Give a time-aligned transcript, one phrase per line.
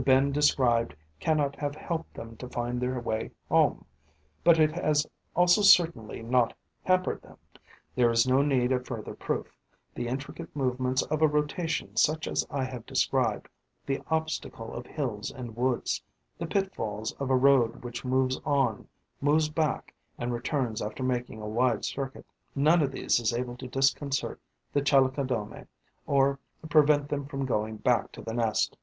[0.00, 3.84] The bend described cannot have helped them to find their way home;
[4.44, 7.36] but it has also certainly not hampered them.
[7.96, 9.52] There is no need of further proof.
[9.96, 13.48] The intricate movements of a rotation such as I have described;
[13.86, 16.00] the obstacle of hills and woods;
[16.38, 18.86] the pitfalls of a road which moves on,
[19.20, 23.66] moves back and returns after making a wide circuit: none of these is able to
[23.66, 24.40] disconcert
[24.72, 25.66] the Chalicodomae
[26.06, 26.38] or
[26.70, 28.78] prevent them from going back to the nest.